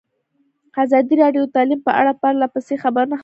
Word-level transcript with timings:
ازادي 0.83 1.15
راډیو 1.23 1.43
د 1.45 1.51
تعلیم 1.55 1.79
په 1.87 1.91
اړه 1.99 2.11
پرله 2.21 2.47
پسې 2.53 2.73
خبرونه 2.83 3.07
خپاره 3.15 3.17
کړي. 3.17 3.19